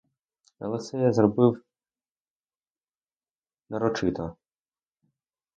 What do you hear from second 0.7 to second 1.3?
це я